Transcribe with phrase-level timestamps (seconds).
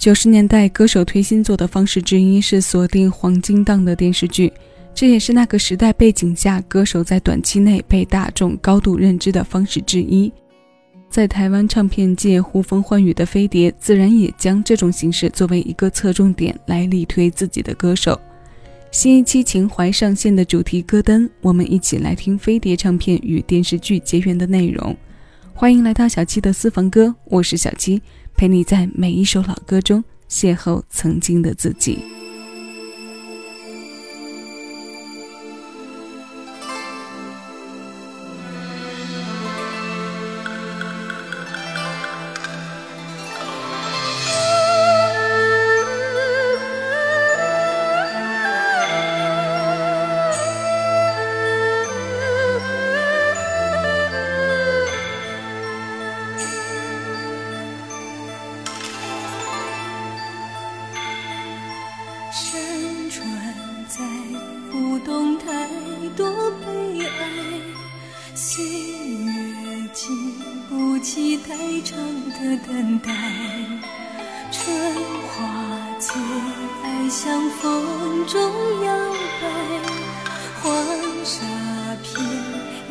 [0.00, 4.50] 九十年代歌手推新作的方式之一是锁定黄金档的电视剧，
[4.94, 10.32] 这也是那个时代背景下歌手在短期内被大众高度认知的方式之一。
[11.10, 18.18] 在台湾唱片界呼风唤雨的飞碟，自然也将这种形式作为一个侧重点来力推自己的歌手。
[18.90, 24.96] 新一期情怀上线的主题歌单，我们一起来听飞碟唱片与电视剧结缘的内容。
[25.52, 28.00] 欢迎来到小七的私房歌，我是小七。
[28.36, 31.98] 陪你在每一首老歌中邂逅曾经的自己。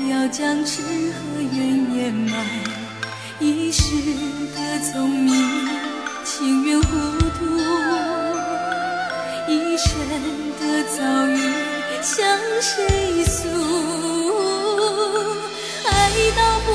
[0.09, 1.57] 要将痴和怨
[1.95, 2.33] 掩埋，
[3.39, 3.83] 一世
[4.55, 5.31] 的聪明
[6.25, 6.87] 情愿糊
[7.37, 7.45] 涂，
[9.47, 9.89] 一生
[10.59, 11.37] 的遭遇
[12.01, 12.27] 向
[12.59, 13.47] 谁诉？
[15.85, 15.89] 爱
[16.35, 16.67] 到不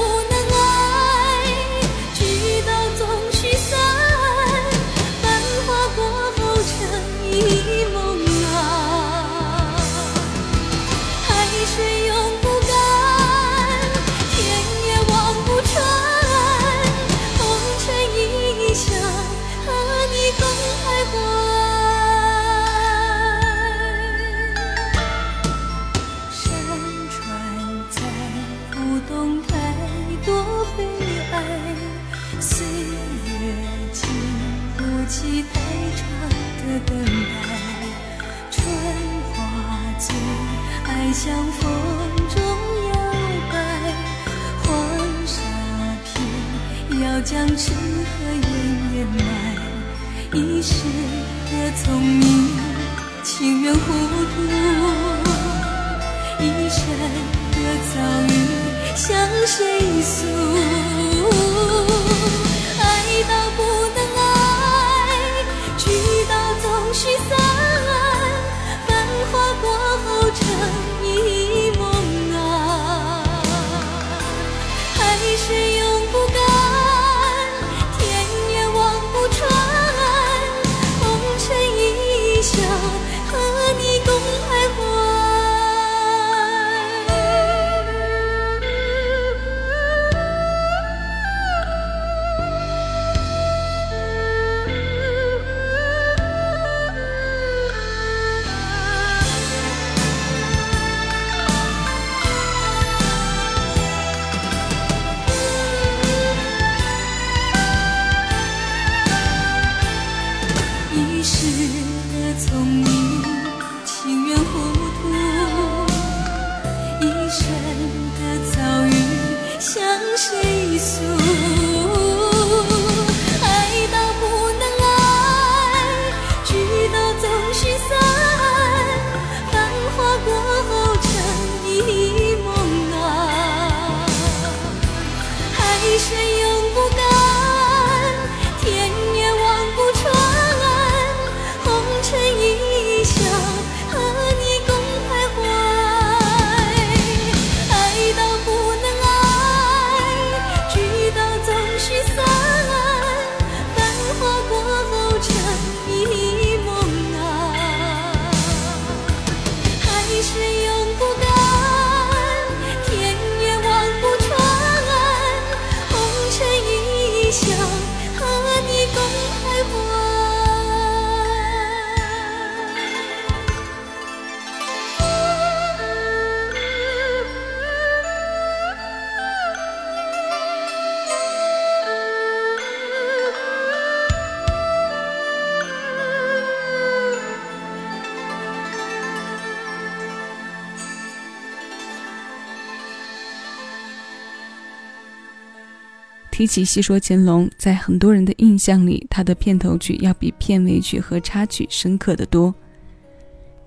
[196.35, 202.53] 提起戏说乾隆，在很多人的印象里，他的片头曲要比片尾曲和插曲深刻的多。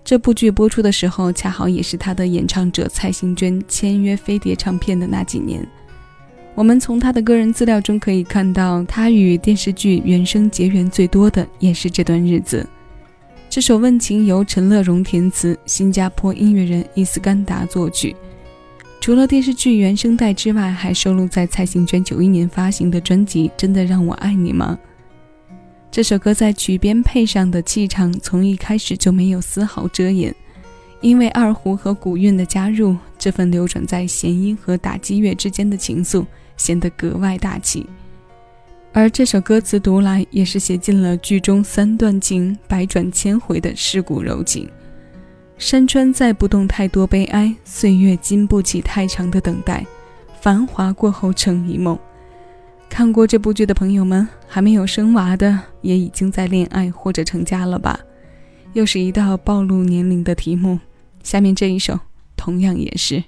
[0.03, 5.65] 这部剧播出的时候，恰好也是他的演唱者蔡幸娟签约飞碟唱片的那几年。
[6.55, 12.67] 我们从他的个人资料中可以看到，他与电视剧原声结缘最多的也是这段日子。
[13.49, 18.13] 这首《问情》由陈乐融填词，新加坡音乐人伊斯干达作曲。
[19.07, 24.77] 除了电视剧原声带之外，还收录在蔡幸娟九一年发行的专辑《真的让我爱你吗》。
[25.89, 30.35] 这首歌在曲边配上的气场，从一开始就没有丝毫遮掩。
[30.99, 36.25] 因为二胡和古韵的加入，这份流转在弦音和打击乐之间的情愫
[36.57, 37.85] 显得格外大气。
[38.91, 44.69] 而这首歌词读来，也是写尽了剧中三段情百转千回的世故柔情。
[45.57, 49.83] 山川载不动太多悲哀，岁月经不起太长的等待，
[50.39, 51.97] 繁华过后成一梦。
[52.87, 57.99] 看过这部剧的朋友们，还没有生娃的，也已经在恋爱或者成家了吧？
[58.73, 60.79] 又是一道暴露年龄的题目。
[61.23, 61.99] 下面这一首，
[62.35, 63.23] 同样也是。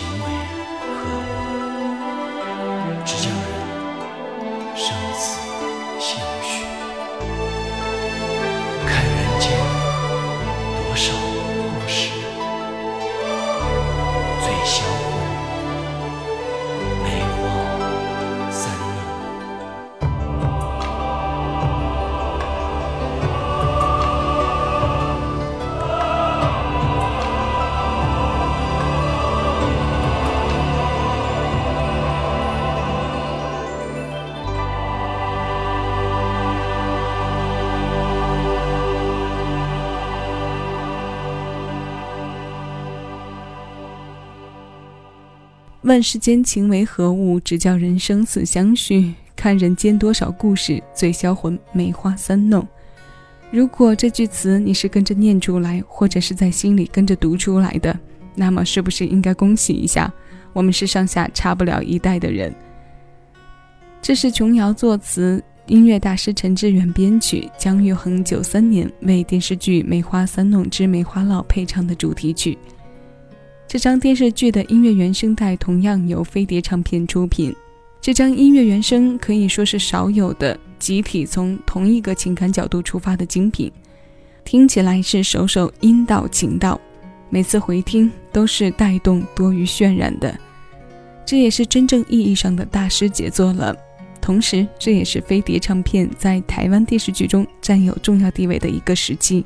[0.00, 0.37] oh
[45.82, 49.14] 问世间情为何物，只叫人生死相许。
[49.36, 52.66] 看人间多少故事，醉销魂，梅花三弄。
[53.52, 57.96] 如果这句词你是跟着念出来，或者是在心里跟着读出来的，
[58.34, 60.12] 那么是不是应该恭喜一下？
[60.52, 62.52] 我们是上下差不了一代的人。
[64.02, 72.58] 这是琼瑶作词，音乐大师陈志远编曲，姜育恒九三年为电视剧《梅花三弄之梅花烙》配唱的主题曲。
[73.68, 77.54] 这张电视剧的音乐原声带同样由飞碟唱片出品。
[78.00, 83.70] 这张音乐原声可以说是少有的集体从同一个情感角度出发的精品，
[84.42, 86.80] 听起来是首首音道情道，
[87.28, 90.34] 每次回听都是带动多于渲染的。
[91.26, 93.76] 这也是真正意义上的大师杰作了。
[94.18, 99.44] 同时，这也是飞碟唱片在台湾电视剧中占有重要地位的一个时期。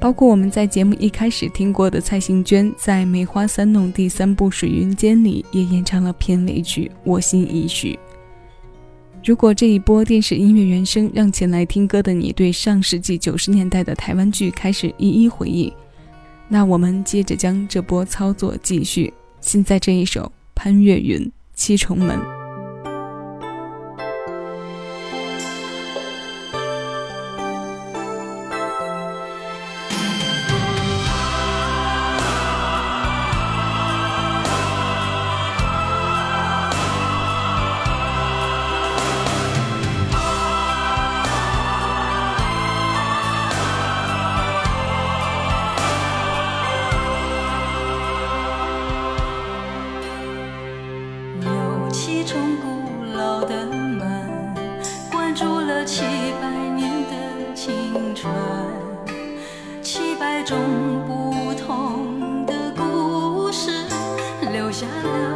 [0.00, 7.92] 包括我们在节目一开始听过的蔡幸娟，在《梅花三弄》第三部《水云间》里也演唱了片尾曲《我心已许》。
[9.22, 15.70] 如果这一波电视音乐原声让前来听歌的你对上世纪九十年代的台湾剧开始一一回忆，
[16.48, 19.12] 那我们接着将这波操作继续。
[19.42, 21.18] 现在这一首潘越云
[21.54, 22.18] 《七重门》。
[64.60, 65.29] 留下了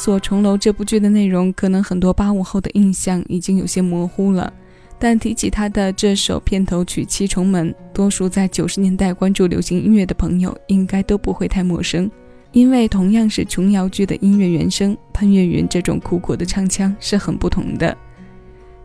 [0.02, 4.50] 《锁重楼》这部剧的内容，可能很多八五后的印象已经有些模糊了。
[4.98, 12.10] 但提起他的这首片头曲《七重门》，多数在九十年代关注流行音乐的朋友应该都不会太陌生，
[12.52, 17.94] 因为同样是琼瑶剧的音乐原声，潘越云这种苦苦的唱腔是很不同的。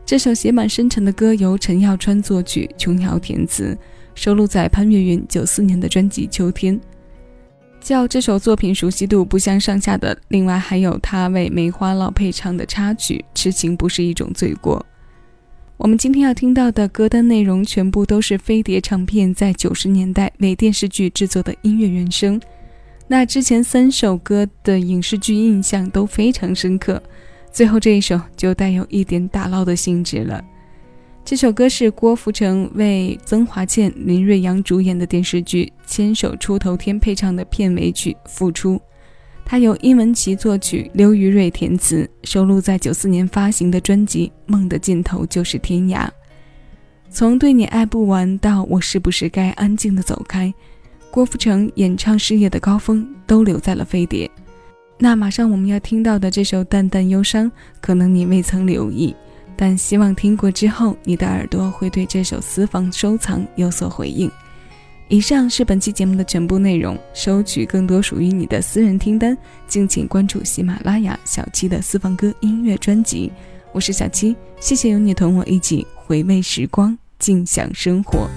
[0.05, 3.77] 这首写满深沉的歌由陈耀川作曲，琼瑶填词，
[4.15, 6.77] 收录在潘越云九四年的专辑《秋天》。
[7.86, 14.80] 较这首作品熟悉度不相上下的，另外还有他为梅花烙配唱的插曲《痴情不是一种罪过》。
[15.77, 22.42] 我们今天要听到的歌单内容，全部都是飞碟唱片在九十年代为电视剧制作的音乐原声。
[23.08, 27.00] 那之前三首歌的影视剧印象都非常深刻，
[27.51, 30.44] 最后这一首就带有一点打捞的性质了。
[31.25, 38.75] 这首歌是郭富城为曾华倩、林瑞阳主演的电视剧《牵手出头天》配唱的片尾曲《付出》，
[39.44, 46.05] 它由殷文琪作曲，刘于瑞填词，收录在九四年发行的专辑《梦的尽头就是天涯》。
[47.10, 50.53] 从对你爱不完到我是不是该安静的走开，
[51.10, 54.29] 郭富城演唱事业的高峰都留在了飞碟。
[55.00, 57.50] 那马上我们要听到的这首《淡淡忧伤》，
[57.82, 59.15] 可能你未曾留意。
[59.58, 64.30] 但希望听过之后，你的耳朵会对这首私房收藏有所回应。
[65.08, 69.38] 以上是本期节目的全部内容，收取更多属于你的私人听单，
[69.68, 73.32] 敬请关注喜马拉雅小七的私房歌音乐专辑。
[73.72, 78.28] 我是小七，谢谢有你同我一起回味时光，尽享生活。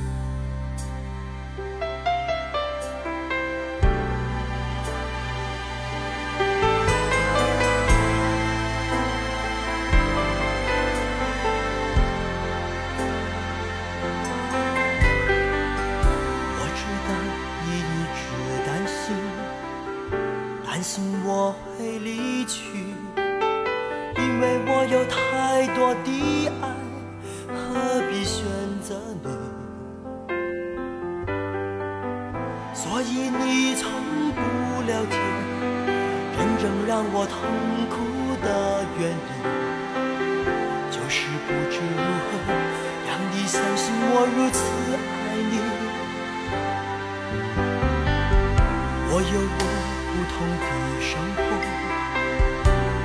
[43.58, 44.60] 相信我如此
[44.94, 45.52] 爱你。
[49.10, 49.62] 我有我
[50.06, 50.66] 不同的
[51.02, 51.38] 生活，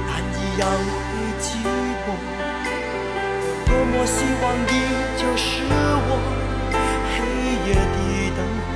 [0.05, 0.93] 难以养回
[1.41, 1.43] 寂
[2.05, 2.05] 寞。
[3.65, 4.71] 多么希望你
[5.17, 5.43] 就是
[6.05, 6.11] 我
[7.09, 7.15] 黑
[7.67, 7.97] 夜的
[8.37, 8.69] 灯火。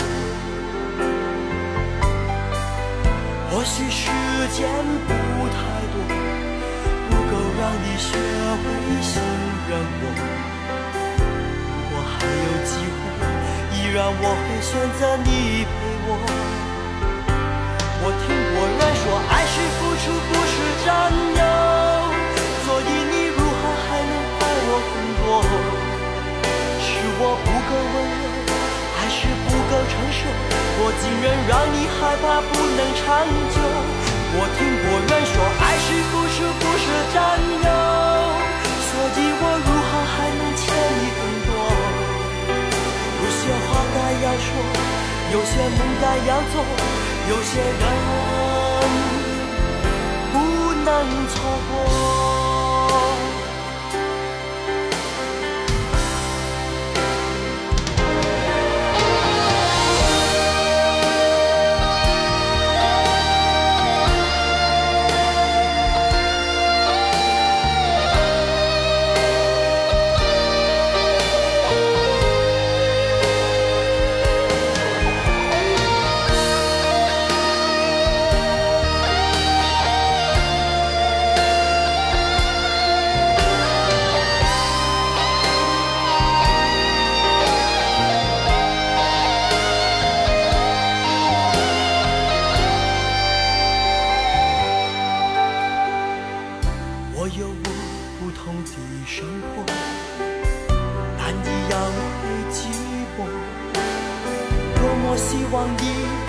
[3.52, 4.02] 或许时
[4.52, 4.58] 间
[5.06, 5.10] 不
[5.54, 5.56] 太
[5.94, 5.96] 多，
[7.08, 8.10] 不够让你学
[8.64, 8.66] 会
[9.00, 9.22] 信
[9.70, 10.04] 任我。
[12.20, 12.98] 还有机会，
[13.74, 15.70] 依然我会选择你陪
[16.08, 16.10] 我。
[18.00, 21.42] 我听过人说，爱是付出，不是占有，
[22.64, 25.28] 所以你如何还能爱我更多？
[26.80, 26.88] 是
[27.20, 28.26] 我不够温柔，
[28.96, 30.20] 还是不够成熟？
[30.80, 33.58] 我竟然让你害怕不能长久。
[34.40, 37.18] 我听过人说，爱是付出，不是占
[37.66, 37.70] 有，
[38.86, 39.57] 所以我
[45.34, 46.64] 有些梦该要做，
[47.30, 47.72] 有些人
[50.32, 50.36] 不
[50.86, 50.88] 能
[51.28, 51.36] 错
[51.70, 52.37] 过。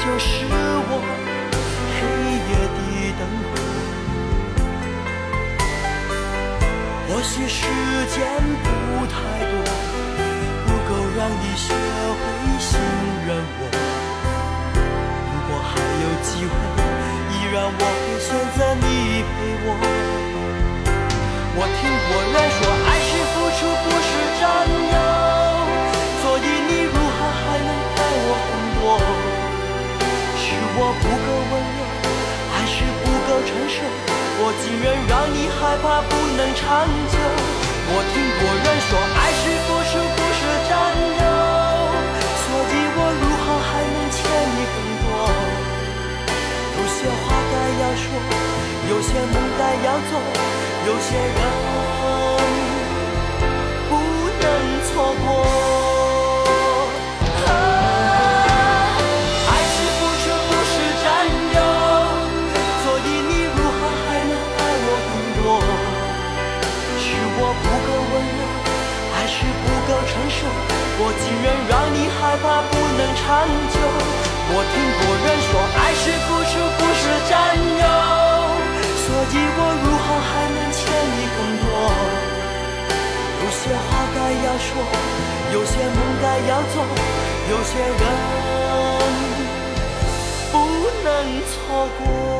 [0.08, 0.92] 就是我
[1.92, 2.00] 黑
[2.48, 2.80] 夜的
[3.18, 3.52] 灯火
[7.06, 7.60] 或许时
[8.08, 8.16] 间
[8.64, 8.66] 不
[9.04, 9.12] 太
[9.44, 9.52] 多，
[10.64, 12.24] 不够让你学会
[12.58, 12.80] 信
[13.26, 13.62] 任我。
[15.28, 16.56] 如果还有机会，
[17.30, 18.86] 依然我会选择你
[19.28, 19.30] 陪
[19.62, 19.68] 我。
[21.54, 24.42] 我听过人说，爱是付出，不是占
[24.87, 24.87] 有，
[30.80, 31.82] 我不够温柔，
[32.54, 33.82] 还是不够成熟？
[34.38, 37.18] 我竟然让你害怕不能长久。
[37.90, 38.94] 我听过人说，
[74.50, 77.84] 我听过人说，爱是付出，不是占有，
[79.04, 80.78] 所以我如何还能欠
[81.16, 81.68] 你更多？
[83.44, 84.68] 有些话该要说，
[85.52, 86.74] 有些梦该要做，
[87.50, 88.00] 有些人
[90.50, 90.54] 不
[91.04, 91.06] 能
[91.44, 91.52] 错
[91.98, 92.37] 过。